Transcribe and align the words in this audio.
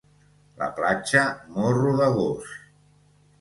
La 0.61 0.69
platja 0.79 1.25
Morro 1.57 1.93
de 2.01 2.09
Gos 2.17 2.57